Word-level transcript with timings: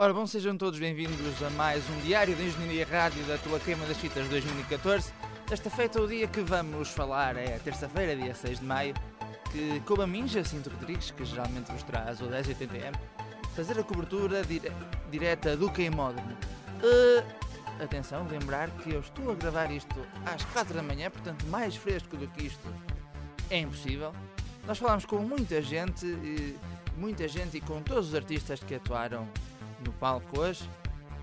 Ora, 0.00 0.14
bom, 0.14 0.28
sejam 0.28 0.56
todos 0.56 0.78
bem-vindos 0.78 1.42
a 1.42 1.50
mais 1.50 1.82
um 1.90 2.00
Diário 2.02 2.32
de 2.36 2.44
Engenharia 2.44 2.86
Rádio 2.86 3.20
da 3.24 3.36
tua 3.36 3.58
Queima 3.58 3.84
das 3.84 3.96
Fitas 3.96 4.28
2014. 4.28 5.12
Desta 5.48 5.68
feita, 5.68 6.00
o 6.00 6.06
dia 6.06 6.28
que 6.28 6.40
vamos 6.40 6.88
falar 6.88 7.36
é 7.36 7.58
terça-feira, 7.58 8.14
dia 8.14 8.32
6 8.32 8.60
de 8.60 8.64
maio, 8.64 8.94
que 9.50 9.80
coube 9.80 10.04
a 10.04 10.06
mim, 10.06 10.28
Jacinto 10.28 10.70
Rodrigues, 10.70 11.10
que 11.10 11.24
geralmente 11.24 11.72
vos 11.72 11.82
traz 11.82 12.20
o 12.20 12.26
1080M, 12.26 12.94
fazer 13.56 13.76
a 13.76 13.82
cobertura 13.82 14.44
dire 14.44 14.70
direta 15.10 15.56
do 15.56 15.68
queimódromo. 15.68 16.30
Uh, 16.30 17.82
atenção, 17.82 18.24
lembrar 18.30 18.70
que 18.70 18.92
eu 18.94 19.00
estou 19.00 19.32
a 19.32 19.34
gravar 19.34 19.68
isto 19.72 20.00
às 20.24 20.44
4 20.44 20.74
da 20.74 20.82
manhã, 20.82 21.10
portanto, 21.10 21.44
mais 21.46 21.74
fresco 21.74 22.16
do 22.16 22.28
que 22.28 22.46
isto 22.46 22.72
é 23.50 23.58
impossível. 23.58 24.12
Nós 24.64 24.78
falámos 24.78 25.04
com 25.04 25.18
muita 25.18 25.60
gente, 25.60 26.06
muita 26.96 27.26
gente 27.26 27.56
e 27.56 27.60
com 27.60 27.82
todos 27.82 28.10
os 28.10 28.14
artistas 28.14 28.60
que 28.60 28.76
atuaram 28.76 29.28
no 29.84 29.92
palco 29.92 30.40
hoje. 30.40 30.68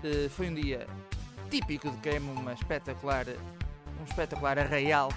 Uh, 0.04 0.28
foi 0.30 0.48
um 0.48 0.54
dia 0.54 0.86
típico 1.50 1.90
de 1.90 1.96
queima, 1.98 2.32
uma 2.32 2.52
espetacular, 2.52 3.26
um 4.00 4.04
espetacular 4.04 4.58
arraial 4.58 5.10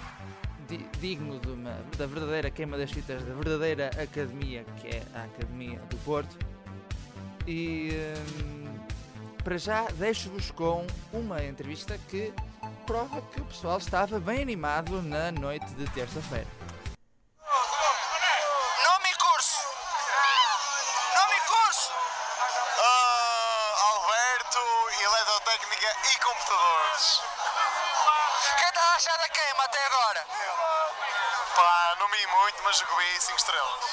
di 0.68 0.78
digno 1.00 1.38
de 1.40 1.48
uma, 1.48 1.72
da 1.96 2.06
verdadeira 2.06 2.50
queima 2.50 2.78
das 2.78 2.90
fitas, 2.90 3.22
da 3.24 3.34
verdadeira 3.34 3.90
academia, 4.00 4.64
que 4.80 4.88
é 4.88 5.02
a 5.14 5.24
Academia 5.24 5.78
do 5.90 5.96
Porto. 5.98 6.36
E 7.46 7.90
um, 8.44 8.60
para 9.42 9.58
já 9.58 9.86
deixo-vos 9.94 10.50
com 10.50 10.86
uma 11.12 11.42
entrevista 11.44 11.98
que 12.08 12.32
prova 12.86 13.20
que 13.22 13.40
o 13.40 13.44
pessoal 13.44 13.78
estava 13.78 14.20
bem 14.20 14.42
animado 14.42 15.02
na 15.02 15.32
noite 15.32 15.66
de 15.74 15.84
terça-feira. 15.90 16.46
Computadores. 26.20 27.22
O 28.50 28.56
que 28.56 28.64
estás 28.64 28.86
a 28.86 28.96
achar 28.96 29.18
da 29.18 29.28
queima 29.28 29.64
até 29.64 29.84
agora? 29.86 30.26
Pá, 31.56 31.94
não 31.98 32.08
me 32.08 32.26
muito, 32.26 32.62
mas 32.62 32.76
joguei 32.78 33.20
5 33.20 33.36
estrelas. 33.36 33.84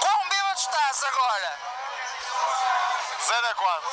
Quão 0.00 0.28
bêbado 0.28 0.58
estás 0.58 1.02
agora? 1.04 1.58
0 3.26 3.48
a 3.48 3.54
4. 3.54 3.90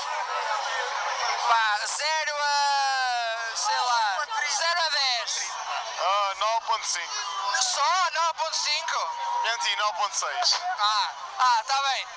Pá, 1.48 1.80
0 1.86 2.36
a. 2.38 3.56
sei 3.56 3.80
lá. 3.80 4.28
0 4.50 4.82
a 4.82 4.90
10. 4.90 5.52
Uh, 5.98 6.36
9.5. 6.70 7.62
Só 7.62 7.82
9.5? 7.82 9.26
Menti, 9.44 9.76
9.6. 9.76 10.62
Ah, 10.80 11.12
ah, 11.40 11.64
tá 11.66 11.82
bem. 11.82 12.08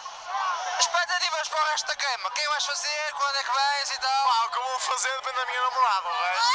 Expectativas 0.78 1.48
para 1.48 1.60
o 1.60 1.64
resto 1.72 1.86
da 1.88 1.96
queima? 1.96 2.30
Quem 2.30 2.48
vais 2.48 2.64
fazer? 2.64 3.12
Quando 3.16 3.36
é 3.36 3.42
que 3.42 3.50
vais 3.50 3.90
e 3.90 3.98
tal? 3.98 4.24
Pá, 4.28 4.46
o 4.46 4.50
que 4.50 4.58
eu 4.58 4.62
vou 4.62 4.78
fazer 4.78 5.10
depende 5.16 5.36
da 5.36 5.46
minha 5.46 5.62
namorada, 5.62 6.08
o 6.08 6.12
resto. 6.12 6.52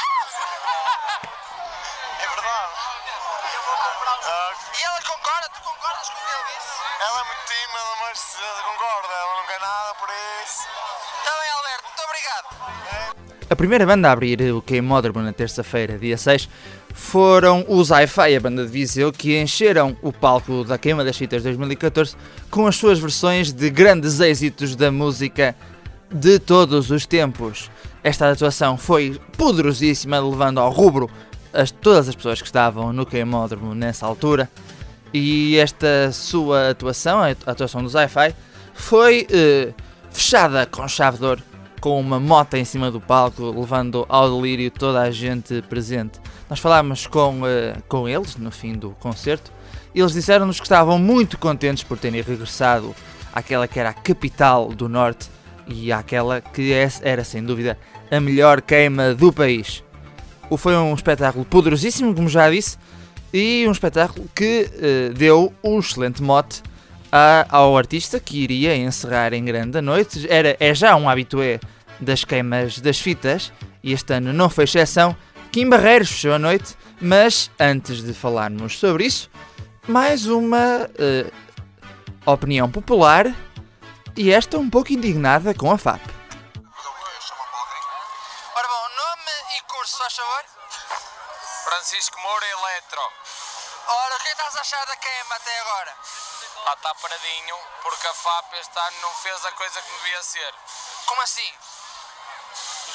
é 2.20 2.28
verdade. 2.28 2.72
Uh, 4.24 4.78
e 4.78 4.82
ela 4.84 5.02
concorda? 5.02 5.48
Tu 5.50 5.60
concordas 5.60 6.08
com 6.08 6.20
o 6.20 6.24
que 6.24 6.32
ele 6.32 6.44
disse? 6.56 6.72
Ela 7.00 7.20
é 7.20 7.24
muito 7.24 7.44
tímida, 7.44 7.96
mas 8.00 8.36
concorda. 8.64 9.12
Ela 9.14 9.34
não 9.36 9.46
quer 9.46 9.60
nada 9.60 9.94
por 9.94 10.08
isso. 10.42 10.68
Está 11.18 11.38
bem, 11.40 11.50
Alberto. 11.50 11.84
Muito 11.84 12.02
obrigado. 12.02 12.46
A 13.50 13.56
primeira 13.56 13.84
banda 13.86 14.08
a 14.08 14.12
abrir 14.12 14.40
o 14.52 14.62
Queimódromo 14.62 15.20
na 15.20 15.32
terça-feira, 15.34 15.98
dia 15.98 16.16
6, 16.16 16.48
foram 16.94 17.64
os 17.68 17.90
Hi-Fi, 17.90 18.36
a 18.36 18.40
banda 18.40 18.64
de 18.64 18.70
Viseu, 18.70 19.12
que 19.12 19.36
encheram 19.36 19.96
o 20.00 20.12
palco 20.12 20.62
da 20.64 20.78
Queima 20.78 21.04
das 21.04 21.18
Fitas 21.18 21.42
2014 21.42 22.16
com 22.48 22.68
as 22.68 22.76
suas 22.76 23.00
versões 23.00 23.52
de 23.52 23.68
grandes 23.68 24.20
êxitos 24.20 24.76
da 24.76 24.92
música 24.92 25.56
de 26.10 26.38
todos 26.38 26.92
os 26.92 27.04
tempos. 27.04 27.68
Esta 28.02 28.30
atuação 28.30 28.78
foi 28.78 29.20
poderosíssima, 29.36 30.20
levando 30.20 30.60
ao 30.60 30.70
rubro 30.70 31.10
as, 31.52 31.72
todas 31.72 32.08
as 32.08 32.14
pessoas 32.14 32.40
que 32.40 32.46
estavam 32.46 32.92
no 32.92 33.04
Queimódromo 33.04 33.74
nessa 33.74 34.06
altura. 34.06 34.48
E 35.12 35.56
esta 35.58 36.12
sua 36.12 36.70
atuação, 36.70 37.18
a 37.20 37.30
atuação 37.50 37.82
dos 37.82 37.94
Hi-Fi, 37.94 38.34
foi 38.72 39.26
eh, 39.30 39.72
fechada 40.12 40.64
com 40.66 40.86
chave 40.86 41.18
de 41.18 41.24
ouro, 41.24 41.42
com 41.84 42.00
uma 42.00 42.18
moto 42.18 42.54
em 42.54 42.64
cima 42.64 42.90
do 42.90 42.98
palco, 42.98 43.50
levando 43.50 44.06
ao 44.08 44.34
delírio 44.34 44.70
toda 44.70 45.02
a 45.02 45.10
gente 45.10 45.60
presente. 45.68 46.18
Nós 46.48 46.58
falámos 46.58 47.06
com, 47.06 47.42
uh, 47.42 47.82
com 47.86 48.08
eles 48.08 48.36
no 48.36 48.50
fim 48.50 48.72
do 48.72 48.92
concerto 49.00 49.52
e 49.94 50.00
eles 50.00 50.14
disseram-nos 50.14 50.58
que 50.58 50.64
estavam 50.64 50.98
muito 50.98 51.36
contentes 51.36 51.84
por 51.84 51.98
terem 51.98 52.22
regressado 52.22 52.94
àquela 53.34 53.68
que 53.68 53.78
era 53.78 53.90
a 53.90 53.92
capital 53.92 54.68
do 54.68 54.88
Norte 54.88 55.28
e 55.68 55.92
àquela 55.92 56.40
que 56.40 56.72
é, 56.72 56.88
era 57.02 57.22
sem 57.22 57.44
dúvida 57.44 57.78
a 58.10 58.18
melhor 58.18 58.62
queima 58.62 59.12
do 59.12 59.30
país. 59.30 59.84
Foi 60.56 60.74
um 60.74 60.94
espetáculo 60.94 61.44
poderosíssimo, 61.44 62.14
como 62.14 62.30
já 62.30 62.48
disse, 62.48 62.78
e 63.30 63.66
um 63.68 63.72
espetáculo 63.72 64.26
que 64.34 64.70
uh, 64.72 65.12
deu 65.12 65.52
um 65.62 65.78
excelente 65.80 66.22
mote 66.22 66.62
a, 67.16 67.46
ao 67.48 67.78
artista 67.78 68.18
que 68.18 68.42
iria 68.42 68.76
encerrar 68.76 69.32
em 69.32 69.44
grande 69.44 69.78
a 69.78 69.82
noite. 69.82 70.26
Era, 70.28 70.56
é 70.58 70.74
já 70.74 70.96
um 70.96 71.08
habitué 71.08 71.60
das 72.00 72.24
queimas 72.24 72.80
das 72.80 72.98
fitas 72.98 73.52
e 73.84 73.92
este 73.92 74.14
ano 74.14 74.32
não 74.32 74.50
foi 74.50 74.64
exceção 74.64 75.16
Kim 75.52 75.68
Barreiros 75.68 76.10
fechou 76.10 76.32
a 76.32 76.38
noite, 76.40 76.76
mas 77.00 77.48
antes 77.60 78.02
de 78.02 78.12
falarmos 78.12 78.76
sobre 78.80 79.04
isso, 79.06 79.30
mais 79.86 80.26
uma 80.26 80.90
uh, 80.90 81.32
opinião 82.26 82.68
popular 82.68 83.26
e 84.16 84.32
esta 84.32 84.58
um 84.58 84.68
pouco 84.68 84.92
indignada 84.92 85.54
com 85.54 85.70
a 85.70 85.78
FAP. 85.78 86.00
Ora 88.56 88.68
bom, 88.68 88.88
nome 88.96 89.30
e 89.56 89.62
curso, 89.72 89.96
faz 89.98 90.16
favor? 90.16 90.44
Francisco 91.62 92.20
Moura 92.20 92.46
Eletro. 92.46 93.00
Ora, 93.86 94.16
o 94.16 94.18
que 94.18 94.28
é 94.28 94.32
estás 94.32 94.56
a 94.56 94.60
achar 94.60 94.84
da 94.86 94.96
queima 94.96 95.36
até 95.36 95.60
agora? 95.60 95.94
Ah, 96.66 96.72
está 96.72 96.94
paradinho, 96.94 97.58
porque 97.82 98.06
a 98.06 98.14
FAP 98.14 98.54
este 98.54 98.78
ano 98.78 99.00
não 99.00 99.14
fez 99.16 99.44
a 99.44 99.52
coisa 99.52 99.82
que 99.82 99.92
devia 99.92 100.22
ser. 100.22 100.54
Como 101.06 101.20
assim? 101.22 101.58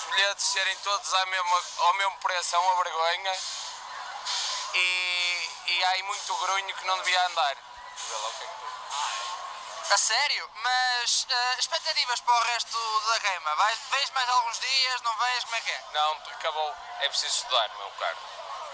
bilhetes 0.09 0.46
serem 0.46 0.75
todos 0.78 1.13
ao 1.13 1.25
mesmo, 1.28 1.63
ao 1.78 1.94
mesmo 1.96 2.18
preço 2.18 2.56
é 2.56 2.59
uma 2.59 2.84
vergonha 2.84 3.40
e, 4.74 5.52
e 5.68 5.84
há 5.84 5.90
aí 5.90 6.03
muito 6.03 6.35
grunho 6.38 6.75
que 6.75 6.85
não 6.85 6.97
devia 7.00 7.28
andar. 7.28 7.57
A 9.91 9.97
sério? 9.97 10.51
Mas 10.56 11.24
uh, 11.24 11.59
expectativas 11.59 12.19
para 12.22 12.36
o 12.36 12.44
resto 12.44 13.01
da 13.07 13.19
queima? 13.22 13.56
Vês 13.91 14.09
mais 14.12 14.30
alguns 14.30 14.59
dias? 14.59 15.01
Não 15.01 15.18
vês? 15.18 15.44
Como 15.46 15.56
é 15.56 15.62
que 15.62 15.72
é? 15.72 15.84
Não, 15.94 16.12
acabou. 16.12 16.75
É 17.00 17.09
preciso 17.09 17.36
estudar, 17.38 17.69
meu 17.69 17.90
caro. 17.91 18.18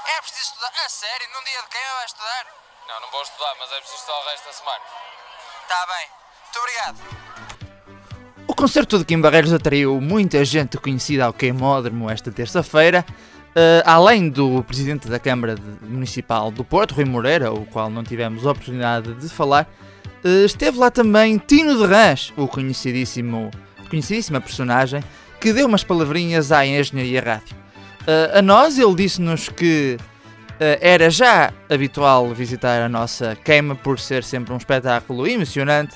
É 0.05 0.21
preciso 0.21 0.41
estudar? 0.41 0.73
A 0.83 0.89
sério? 0.89 1.29
Num 1.29 1.43
dia 1.43 1.61
de 1.61 1.67
queima 1.69 1.95
vais 1.95 2.11
estudar? 2.11 2.64
Não, 2.87 3.01
não 3.01 3.11
vou 3.11 3.21
estudar, 3.23 3.53
mas 3.59 3.71
é 3.71 3.77
preciso 3.77 3.97
estudar 3.97 4.19
o 4.19 4.29
resto 4.29 4.45
da 4.45 4.53
semana. 4.53 4.81
Está 5.63 5.85
bem. 5.87 6.07
Muito 6.43 6.59
obrigado. 6.59 7.25
O 8.47 8.53
concerto 8.53 8.99
de 8.99 9.05
Kim 9.05 9.19
Barreiros 9.19 9.51
atraiu 9.51 9.99
muita 9.99 10.45
gente 10.45 10.77
conhecida 10.77 11.25
ao 11.25 11.33
Queimódromo 11.33 12.09
esta 12.09 12.31
terça-feira, 12.31 13.03
uh, 13.09 13.81
além 13.85 14.29
do 14.29 14.63
presidente 14.63 15.07
da 15.07 15.19
Câmara 15.19 15.55
Municipal 15.81 16.51
do 16.51 16.63
Porto, 16.63 16.93
Rui 16.93 17.05
Moreira, 17.05 17.51
o 17.51 17.65
qual 17.65 17.89
não 17.89 18.03
tivemos 18.03 18.45
a 18.45 18.51
oportunidade 18.51 19.15
de 19.15 19.29
falar, 19.29 19.67
uh, 20.23 20.45
esteve 20.45 20.77
lá 20.77 20.91
também 20.91 21.39
Tino 21.39 21.75
de 21.75 21.85
Rãs, 21.85 22.31
o 22.37 22.47
conhecidíssimo, 22.47 23.49
conhecidíssima 23.89 24.39
personagem, 24.39 25.03
que 25.41 25.51
deu 25.51 25.65
umas 25.65 25.83
palavrinhas 25.83 26.51
à 26.51 26.63
Engenharia 26.63 27.21
Rádio. 27.21 27.55
Uh, 28.01 28.37
a 28.37 28.41
nós, 28.43 28.77
ele 28.77 28.93
disse-nos 28.93 29.49
que 29.49 29.97
era 30.59 31.09
já 31.09 31.51
habitual 31.69 32.33
visitar 32.33 32.81
a 32.81 32.89
nossa 32.89 33.35
queima 33.35 33.75
por 33.75 33.99
ser 33.99 34.23
sempre 34.23 34.53
um 34.53 34.57
espetáculo 34.57 35.27
emocionante 35.27 35.95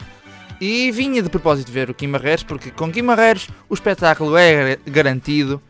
e 0.60 0.92
vinha 0.92 1.22
de 1.22 1.30
propósito 1.30 1.72
ver 1.72 1.90
o 1.90 2.12
Barreiros, 2.12 2.44
porque 2.44 2.70
com 2.72 2.92
Barreiros 2.92 3.48
o 3.70 3.74
espetáculo 3.74 4.36
é 4.38 4.78
garantido 4.86 5.62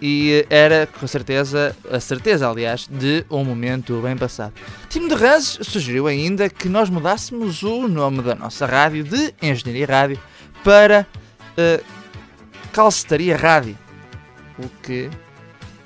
e 0.00 0.44
era 0.50 0.88
com 0.98 1.06
certeza, 1.06 1.76
a 1.88 2.00
certeza 2.00 2.48
aliás, 2.48 2.88
de 2.90 3.24
um 3.30 3.44
momento 3.44 4.00
bem 4.02 4.16
passado. 4.16 4.52
Timo 4.88 5.08
de 5.08 5.14
Ranz 5.14 5.58
sugeriu 5.62 6.08
ainda 6.08 6.48
que 6.48 6.68
nós 6.68 6.90
mudássemos 6.90 7.62
o 7.62 7.86
nome 7.86 8.20
da 8.20 8.34
nossa 8.34 8.66
rádio 8.66 9.04
de 9.04 9.32
Engenharia 9.40 9.86
Rádio 9.86 10.18
para 10.64 11.06
uh, 11.56 11.84
Calcetaria 12.72 13.36
Rádio, 13.36 13.78
o 14.58 14.68
que 14.82 15.08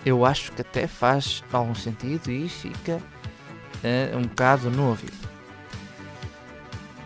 eu 0.07 0.25
acho 0.25 0.53
que 0.53 0.61
até 0.61 0.87
faz 0.87 1.43
algum 1.53 1.75
sentido 1.75 2.31
e 2.31 2.49
fica 2.49 2.95
uh, 2.95 4.17
um 4.17 4.23
bocado 4.23 4.71
no 4.71 4.91
ouvido. 4.91 5.27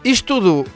Isto 0.04 0.26
tudo 0.26 0.66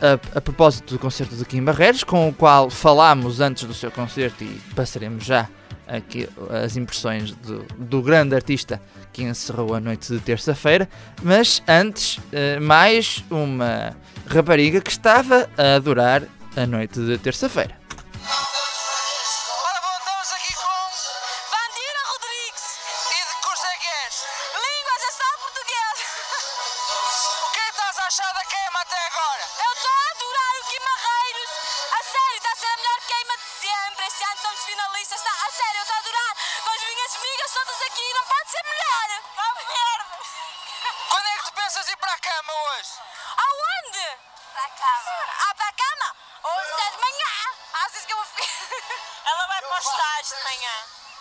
a, 0.00 0.38
a, 0.38 0.40
propósito 0.40 0.94
do 0.94 1.00
concerto 1.00 1.34
de 1.34 1.44
Kim 1.44 1.64
Barreiros, 1.64 2.04
com 2.04 2.28
o 2.28 2.32
qual 2.32 2.70
falámos 2.70 3.40
antes 3.40 3.64
do 3.64 3.74
seu 3.74 3.90
concerto 3.90 4.44
e 4.44 4.60
passaremos 4.76 5.24
já 5.24 5.48
aqui 5.88 6.28
as 6.62 6.76
impressões 6.76 7.32
do, 7.32 7.64
do 7.76 8.02
grande 8.02 8.36
artista 8.36 8.80
que 9.12 9.24
encerrou 9.24 9.74
a 9.74 9.80
noite 9.80 10.12
de 10.12 10.20
terça-feira, 10.20 10.88
mas 11.24 11.60
antes, 11.66 12.18
uh, 12.18 12.60
mais 12.62 13.24
uma 13.28 13.96
rapariga 14.28 14.80
que 14.80 14.90
estava 14.90 15.50
a 15.58 15.74
adorar 15.74 16.22
a 16.56 16.64
noite 16.66 17.00
de 17.00 17.18
terça-feira. 17.18 17.77
Queima 28.78 28.82
até 28.82 29.06
agora? 29.06 29.42
Eu 29.64 29.72
estou 29.72 29.90
a 29.90 30.10
adorar 30.10 30.54
o 30.56 30.64
Guimarreiros. 30.68 31.50
A 31.92 32.02
sério, 32.02 32.36
está 32.36 32.52
a 32.52 32.56
ser 32.56 32.66
a 32.66 32.76
melhor 32.76 33.00
queima 33.06 33.36
de 33.36 33.44
sempre. 33.60 34.06
Este 34.06 34.24
ano 34.24 34.38
somos 34.42 34.60
finalistas. 34.64 35.18
Está, 35.18 35.30
a 35.30 35.50
sério, 35.50 35.78
eu 35.78 35.82
estou 35.82 35.96
a 35.96 35.98
adorar. 35.98 36.36
Com 36.64 36.70
as 36.70 36.82
minhas 36.82 37.16
amigas 37.16 37.52
todas 37.52 37.82
aqui, 37.82 38.14
não 38.14 38.26
pode 38.26 38.50
ser 38.50 38.64
melhor. 38.64 39.22
Cabo 39.34 39.60
Verde. 39.66 40.28
Quando 41.10 41.26
é 41.26 41.38
que 41.38 41.44
tu 41.44 41.52
pensas 41.52 41.88
ir 41.88 41.96
para 41.96 42.12
a 42.12 42.18
cama 42.18 42.52
hoje? 42.52 42.90
Aonde? 43.36 44.18
Para 44.52 44.64
a 44.64 44.70
cama. 44.70 45.12
Ah, 45.48 45.54
para 45.54 45.68
a 45.68 45.72
cama? 45.72 46.16
Hoje 46.44 46.72
é 46.86 46.90
de 46.90 46.98
manhã. 46.98 47.32
Achas 47.84 48.04
que 48.04 48.12
eu 48.12 48.16
vou 48.16 48.26
Ela 49.26 49.46
vai 49.46 49.62
para 49.62 49.74
o 49.74 49.78
estágio 49.78 50.36
de 50.36 50.42
manhã. 50.44 50.74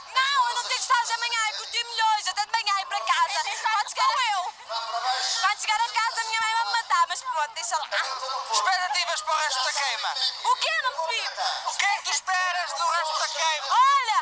Não, 0.07 0.49
eu 0.49 0.55
não 0.55 0.63
tenho 0.63 0.79
estágio 0.79 1.15
amanhã. 1.15 1.39
Eu 1.49 1.57
curti 1.57 1.83
milhões, 1.83 2.27
até 2.27 2.45
de 2.45 2.51
manhã 2.51 2.81
ir 2.81 2.85
para 2.85 3.01
casa. 3.01 3.41
Quando 3.43 3.89
chegar 3.89 4.09
eu. 4.33 4.53
Quando 5.41 5.61
chegar 5.61 5.81
a 5.81 5.89
casa, 5.89 6.21
a 6.21 6.23
minha 6.23 6.41
mãe 6.41 6.55
vai 6.55 6.66
Mas 7.37 7.45
pronto, 7.45 7.53
deixa 7.53 7.77
lá. 7.77 7.87
Expectativas 8.51 9.21
para 9.21 9.33
o 9.33 9.37
resto 9.37 9.63
da 9.63 9.73
queima? 9.73 10.09
O 10.43 10.55
quê? 10.55 10.69
Não 10.81 10.91
percebi. 10.93 11.29
O 11.65 11.77
que 11.77 11.85
é 11.85 11.97
que 11.97 12.03
tu 12.05 12.11
esperas 12.11 12.73
do 12.73 12.83
resto 12.83 13.19
da 13.19 13.27
queima? 13.27 13.67
Olha, 13.69 14.16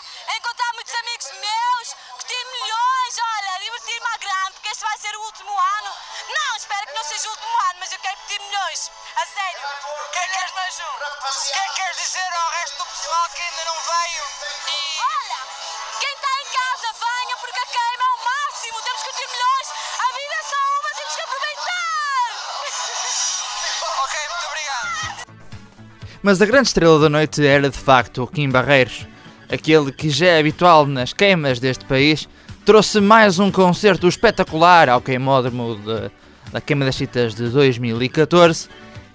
Mas 26.26 26.42
a 26.42 26.46
grande 26.48 26.70
estrela 26.70 26.98
da 27.00 27.08
noite 27.08 27.46
era 27.46 27.70
de 27.70 27.78
facto 27.78 28.26
Kim 28.26 28.50
Barreiros, 28.50 29.06
aquele 29.48 29.92
que 29.92 30.10
já 30.10 30.26
é 30.26 30.40
habitual 30.40 30.88
nas 30.88 31.14
queimas 31.14 31.60
deste 31.60 31.86
país, 31.86 32.28
trouxe 32.66 33.00
mais 33.00 33.38
um 33.38 33.52
concerto 33.52 34.08
espetacular 34.08 34.90
ao 34.90 35.00
queimódromo 35.02 35.76
de- 35.76 36.10
da 36.52 36.60
Queima 36.60 36.84
das 36.84 36.96
Citas 36.96 37.36
de 37.36 37.48
2014 37.50 38.68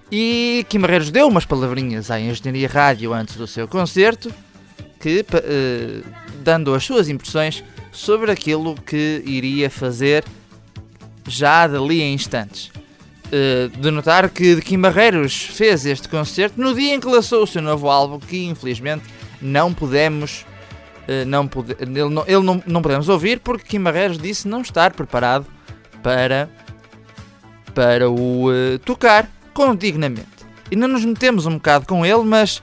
e 0.09 0.65
Kim 0.69 0.79
Barreiros 0.79 1.11
deu 1.11 1.27
umas 1.27 1.43
palavrinhas 1.43 2.09
à 2.09 2.17
Engenharia 2.17 2.69
Rádio 2.69 3.11
antes 3.13 3.35
do 3.35 3.45
seu 3.45 3.67
concerto, 3.67 4.33
que, 4.97 5.25
eh, 5.33 6.01
dando 6.41 6.73
as 6.73 6.85
suas 6.85 7.09
impressões 7.09 7.61
sobre 7.91 8.31
aquilo 8.31 8.73
que 8.73 9.21
iria 9.25 9.69
fazer 9.69 10.23
já 11.27 11.67
dali 11.67 12.01
a 12.01 12.07
instantes. 12.07 12.71
Uh, 13.31 13.69
de 13.69 13.91
notar 13.91 14.29
que 14.29 14.59
Kim 14.59 14.77
Barreiros 14.81 15.43
fez 15.43 15.85
este 15.85 16.09
concerto 16.09 16.59
no 16.59 16.75
dia 16.75 16.93
em 16.93 16.99
que 16.99 17.07
lançou 17.07 17.43
o 17.43 17.47
seu 17.47 17.61
novo 17.61 17.89
álbum, 17.89 18.19
que 18.19 18.45
infelizmente 18.45 19.05
não 19.41 19.73
podemos. 19.73 20.45
uh, 21.07 21.25
não 21.25 21.47
pode, 21.47 21.77
ele 21.79 22.09
não, 22.09 22.25
ele 22.27 22.43
não, 22.43 22.61
não 22.67 22.81
podemos 22.81 23.07
ouvir 23.07 23.39
porque 23.39 23.63
Kim 23.63 23.81
Barreiros 23.81 24.17
disse 24.17 24.49
não 24.49 24.61
estar 24.61 24.91
preparado 24.91 25.45
para, 26.03 26.49
para 27.73 28.09
o 28.09 28.49
uh, 28.49 28.77
tocar 28.79 29.29
com 29.53 29.73
dignamente. 29.75 30.27
E 30.69 30.75
não 30.75 30.89
nos 30.89 31.05
metemos 31.05 31.45
um 31.45 31.53
bocado 31.53 31.85
com 31.85 32.05
ele, 32.05 32.23
mas 32.23 32.61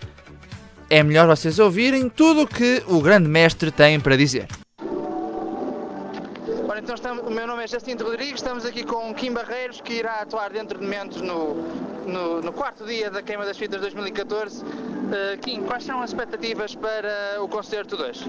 é 0.91 1.03
melhor 1.03 1.27
vocês 1.27 1.59
ouvirem 1.59 2.09
tudo 2.09 2.43
o 2.43 2.47
que 2.47 2.83
o 2.87 3.01
grande 3.01 3.29
mestre 3.29 3.71
tem 3.71 3.99
para 3.99 4.17
dizer. 4.17 4.49
Então 6.89 6.97
estamos, 6.97 7.27
o 7.27 7.31
meu 7.31 7.47
nome 7.47 7.63
é 7.65 7.67
Jacinto 7.67 8.03
Rodrigues, 8.03 8.37
estamos 8.37 8.65
aqui 8.65 8.83
com 8.83 9.13
Kim 9.13 9.31
Barreiros, 9.31 9.79
que 9.79 9.93
irá 9.93 10.23
atuar 10.23 10.49
dentro 10.49 10.79
de 10.79 10.87
momentos 10.87 11.21
no, 11.21 11.53
no, 12.07 12.41
no 12.41 12.51
quarto 12.51 12.87
dia 12.87 13.11
da 13.11 13.21
Queima 13.21 13.45
das 13.45 13.59
Fitas 13.59 13.79
2014. 13.83 14.65
Uh, 14.65 14.69
Kim, 15.43 15.65
quais 15.65 15.85
são 15.85 16.01
as 16.01 16.09
expectativas 16.09 16.75
para 16.75 17.43
o 17.43 17.47
concerto 17.47 17.95
2? 17.95 18.25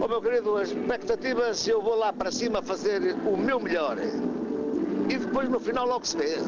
Ó 0.00 0.08
meu 0.08 0.22
querido, 0.22 0.56
as 0.56 0.70
expectativas 0.70 1.68
eu 1.68 1.82
vou 1.82 1.96
lá 1.96 2.14
para 2.14 2.30
cima 2.30 2.62
fazer 2.62 3.14
o 3.26 3.36
meu 3.36 3.60
melhor. 3.60 3.98
E 3.98 5.18
depois 5.18 5.50
no 5.50 5.60
final 5.60 5.86
logo 5.86 6.06
se 6.06 6.16
vê. 6.16 6.38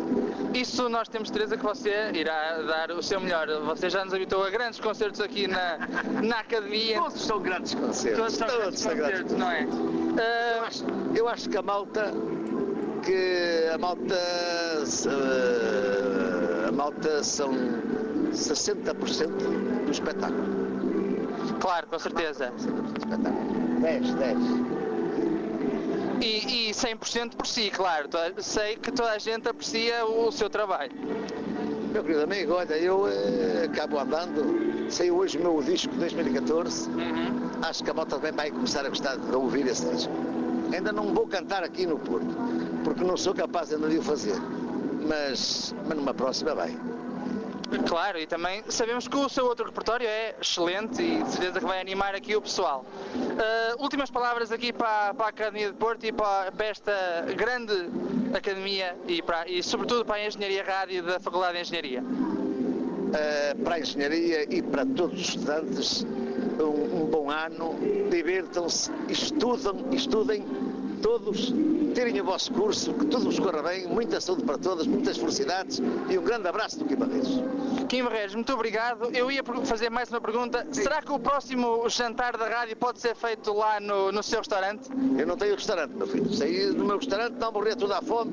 Isso 0.55 0.89
nós 0.89 1.09
temos 1.09 1.29
certeza 1.29 1.57
que 1.57 1.65
você 1.65 2.11
irá 2.15 2.63
dar 2.63 2.91
o 2.93 3.03
seu 3.03 3.21
melhor. 3.21 3.47
Você 3.67 3.89
já 3.91 4.05
nos 4.05 4.15
habitou 4.15 4.43
a 4.45 4.51
grandes 4.51 4.81
concertos 4.81 5.21
aqui 5.21 5.47
na, 5.47 5.79
na 6.23 6.41
academia. 6.41 6.99
Todos 7.01 7.23
são 7.25 7.39
grandes 7.41 7.75
concertos. 7.75 8.19
Todos 8.19 8.35
são 8.35 8.47
grandes 8.49 8.81
são 8.81 8.97
concertos, 8.97 9.33
não 9.35 9.51
é? 9.51 9.65
Eu 9.65 10.63
acho, 10.65 10.85
eu 11.15 11.29
acho 11.29 11.49
que 11.49 11.57
a 11.57 11.63
malta 11.63 12.13
que 13.05 13.69
a 13.73 13.79
malta 13.79 14.17
se- 14.85 15.09
a 16.67 16.73
malta 16.73 17.23
são 17.23 17.53
60% 18.33 19.85
do 19.85 19.91
espetáculo. 19.91 21.59
claro, 21.61 21.87
com 21.87 21.99
certeza. 21.99 22.53
60% 22.59 22.93
do 22.93 22.99
espetáculo. 22.99 23.81
10, 23.81 24.15
10. 24.15 24.39
E, 26.21 26.69
e 26.69 26.73
100% 26.73 27.35
por 27.35 27.47
si, 27.47 27.71
claro. 27.71 28.09
Sei 28.39 28.77
que 28.77 28.91
toda 28.91 29.13
a 29.13 29.19
gente 29.19 29.49
aprecia 29.49 30.05
o 30.05 30.31
seu 30.33 30.51
trabalho. 30.51 30.93
Meu 31.93 32.03
querido 32.03 32.23
amigo, 32.23 32.53
olha, 32.53 32.75
eu 32.77 33.09
eh, 33.09 33.65
acabo 33.65 33.99
andando, 33.99 34.91
saiu 34.91 35.17
hoje 35.17 35.39
o 35.39 35.43
meu 35.43 35.63
disco 35.63 35.91
de 35.95 36.01
2014, 36.01 36.91
acho 37.63 37.83
que 37.83 37.91
a 37.91 37.95
malta 37.95 38.17
também 38.17 38.33
vai 38.33 38.51
começar 38.51 38.85
a 38.85 38.89
gostar 38.91 39.17
de 39.17 39.35
ouvir 39.35 39.67
esse 39.67 39.87
disco. 39.87 40.13
Ainda 40.73 40.93
não 40.93 41.15
vou 41.15 41.27
cantar 41.27 41.65
aqui 41.65 41.87
no 41.87 41.99
Porto, 41.99 42.29
porque 42.85 43.03
não 43.03 43.17
sou 43.17 43.35
capaz 43.35 43.73
ainda 43.73 43.89
de 43.89 43.97
o 43.99 44.03
fazer, 44.03 44.37
mas, 45.09 45.75
mas 45.87 45.97
numa 45.97 46.13
próxima 46.13 46.55
vai. 46.55 46.77
Claro, 47.87 48.19
e 48.19 48.27
também 48.27 48.63
sabemos 48.69 49.07
que 49.07 49.17
o 49.17 49.29
seu 49.29 49.45
outro 49.45 49.67
repertório 49.67 50.07
é 50.07 50.35
excelente 50.41 51.03
e 51.03 51.23
de 51.23 51.31
certeza 51.31 51.61
que 51.61 51.67
vai 51.67 51.81
animar 51.81 52.15
aqui 52.15 52.35
o 52.35 52.41
pessoal. 52.41 52.85
Uh, 53.15 53.83
últimas 53.83 54.11
palavras 54.11 54.51
aqui 54.51 54.73
para, 54.73 55.13
para 55.15 55.27
a 55.27 55.29
Academia 55.29 55.69
de 55.69 55.75
Porto 55.75 56.05
e 56.05 56.13
para, 56.13 56.51
para 56.53 56.67
esta 56.67 56.93
grande 57.37 57.75
academia 58.35 58.97
e, 59.07 59.21
para, 59.21 59.49
e 59.49 59.63
sobretudo 59.63 60.05
para 60.05 60.17
a 60.17 60.27
Engenharia 60.27 60.65
Rádio 60.65 61.03
da 61.03 61.21
Faculdade 61.21 61.55
de 61.55 61.61
Engenharia. 61.61 62.03
Eh, 63.15 63.55
para 63.65 63.77
a 63.77 63.81
engenharia 63.81 64.47
e 64.55 64.61
para 64.61 64.85
todos 64.85 65.19
os 65.19 65.29
estudantes, 65.29 66.07
um, 66.61 67.03
um 67.03 67.07
bom 67.07 67.31
ano, 67.31 67.75
divirtam-se, 68.11 68.91
estudam, 69.09 69.87
estudem 69.93 70.45
todos, 70.99 71.53
tirem 71.95 72.21
o 72.21 72.25
vosso 72.25 72.53
curso, 72.53 72.93
que 72.95 73.07
tudo 73.07 73.25
vos 73.25 73.39
corra 73.39 73.63
bem, 73.63 73.87
muita 73.87 74.21
saúde 74.21 74.45
para 74.45 74.59
todos, 74.59 74.87
muitas 74.87 75.17
felicidades 75.17 75.81
e 76.09 76.19
um 76.19 76.23
grande 76.23 76.49
abraço 76.49 76.79
do 76.79 76.85
Guimarães. 76.85 77.29
Kim 77.89 78.05
Barreiros, 78.05 78.35
muito 78.35 78.53
obrigado. 78.53 79.09
Eu 79.15 79.31
ia 79.31 79.43
fazer 79.65 79.89
mais 79.89 80.11
uma 80.11 80.21
pergunta. 80.21 80.67
Será 80.73 81.01
que 81.01 81.11
o 81.11 81.19
próximo 81.19 81.89
jantar 81.89 82.37
da 82.37 82.47
rádio 82.47 82.77
pode 82.77 83.01
ser 83.01 83.17
feito 83.17 83.51
lá 83.55 83.81
no, 83.81 84.13
no 84.13 84.23
seu 84.23 84.41
restaurante? 84.41 84.91
Eu 85.19 85.27
não 85.27 85.39
tenho 85.39 85.55
restaurante, 85.55 85.93
meu 85.95 86.07
filho. 86.07 86.31
Saí 86.35 86.71
do 86.71 86.85
meu 86.85 86.99
restaurante, 86.99 87.37
não 87.41 87.51
morrer 87.51 87.77
tudo 87.77 87.95
à 87.95 88.03
fome. 88.03 88.33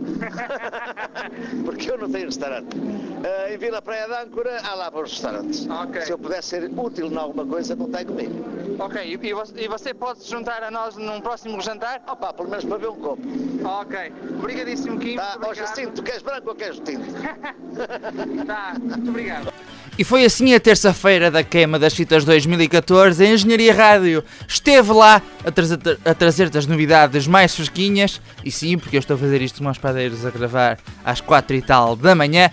Porque 1.64 1.90
eu 1.90 1.98
não 1.98 2.12
tenho 2.12 2.26
restaurante. 2.26 2.76
Eh, 3.24 3.54
em 3.54 3.58
Vila 3.58 3.82
Praia 3.82 4.08
de 4.08 4.14
Âncora, 4.14 4.62
há 4.62 4.76
lá 4.76 4.92
bons 4.92 5.12
restaurantes. 5.12 5.66
Ok. 5.70 6.02
Se 6.02 6.12
eu 6.12 6.18
puder 6.18 6.44
ser 6.44 6.70
útil 6.78 7.08
em 7.08 7.18
alguma 7.18 7.46
coisa, 7.46 7.78
contem 7.78 8.06
comigo. 8.06 8.55
Ok, 8.78 9.02
e, 9.04 9.28
e 9.28 9.34
você, 9.34 9.54
e 9.58 9.68
você 9.68 9.94
pode 9.94 10.24
se 10.24 10.30
juntar 10.30 10.62
a 10.64 10.70
nós 10.70 10.96
num 10.98 11.22
próximo 11.22 11.62
jantar? 11.62 12.02
Opa, 12.08 12.34
pelo 12.34 12.50
menos 12.50 12.66
para 12.66 12.78
ver 12.78 12.90
um 12.90 12.96
copo. 12.96 13.22
Ok. 13.64 14.12
Obrigadíssimo, 14.40 15.00
Kim. 15.00 15.16
Tá? 15.16 15.24
muito 15.32 15.44
Ó 15.46 15.48
obrigado. 15.48 15.68
Jacinto, 15.68 15.92
tu 15.94 16.04
queres 16.04 16.22
branco 16.22 16.50
ou 16.50 16.56
queres 16.56 16.80
tinto? 16.80 17.06
Tá, 18.46 18.76
muito 18.80 19.10
obrigado. 19.10 19.52
E 19.98 20.04
foi 20.04 20.26
assim 20.26 20.54
a 20.54 20.60
terça-feira 20.60 21.32
da 21.32 21.44
queima 21.44 21.80
das 21.80 21.94
fitas 21.94 22.26
2014. 22.26 23.24
A 23.24 23.30
Engenharia 23.30 23.74
Rádio 23.74 24.24
esteve 24.48 24.92
lá 24.92 25.22
a 25.46 25.52
trazer- 25.52 26.00
a 26.04 26.14
trazer-te 26.14 26.58
as 26.58 26.66
novidades 26.68 27.28
mais 27.28 27.56
fresquinhas. 27.56 28.22
E 28.44 28.52
sim, 28.52 28.78
porque 28.78 28.98
eu 28.98 29.00
estou 29.00 29.16
a 29.16 29.18
fazer 29.18 29.42
isto 29.42 29.64
com 29.64 29.70
os 29.70 29.78
padeiros 29.78 30.26
a 30.26 30.30
gravar 30.32 30.78
às 31.04 31.22
4 31.22 31.56
e 31.56 31.62
tal 31.62 31.96
da 31.96 32.14
manhã. 32.14 32.52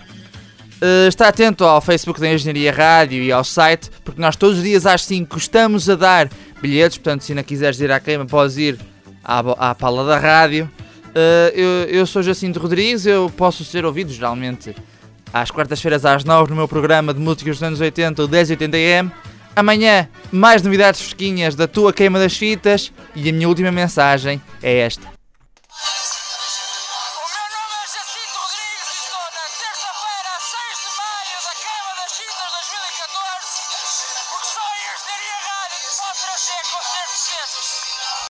Uh, 0.83 1.07
está 1.07 1.29
atento 1.29 1.63
ao 1.63 1.79
Facebook 1.79 2.19
da 2.19 2.29
Engenharia 2.29 2.69
Rádio 2.69 3.23
e 3.23 3.31
ao 3.31 3.41
site, 3.41 3.89
porque 4.03 4.19
nós 4.19 4.35
todos 4.35 4.57
os 4.57 4.63
dias 4.65 4.85
às 4.85 5.05
5 5.05 5.37
estamos 5.37 5.89
a 5.89 5.95
dar 5.95 6.29
bilhetes. 6.61 6.97
Portanto, 6.97 7.23
se 7.23 7.31
ainda 7.31 7.41
quiseres 7.41 7.79
ir 7.79 7.89
à 7.89 8.01
queima, 8.01 8.25
podes 8.25 8.57
ir 8.57 8.77
à, 9.23 9.69
à 9.69 9.73
pala 9.73 10.05
da 10.05 10.17
rádio. 10.17 10.69
Uh, 11.07 11.55
eu, 11.55 11.69
eu 11.87 12.05
sou 12.05 12.21
Jacinto 12.21 12.59
Rodrigues, 12.59 13.05
eu 13.05 13.31
posso 13.37 13.63
ser 13.63 13.85
ouvido 13.85 14.11
geralmente 14.11 14.75
às 15.31 15.49
quartas-feiras 15.49 16.03
às 16.03 16.25
9 16.25 16.49
no 16.49 16.57
meu 16.57 16.67
programa 16.67 17.13
de 17.13 17.19
músicas 17.21 17.55
dos 17.55 17.63
anos 17.63 17.79
80, 17.79 18.21
o 18.21 18.27
1080M. 18.27 19.09
Amanhã, 19.55 20.09
mais 20.33 20.63
novidades 20.63 20.99
fresquinhas 20.99 21.55
da 21.55 21.65
tua 21.65 21.93
queima 21.93 22.19
das 22.19 22.35
fitas 22.35 22.91
e 23.15 23.29
a 23.29 23.31
minha 23.31 23.47
última 23.47 23.71
mensagem 23.71 24.41
é 24.61 24.79
esta. 24.79 25.12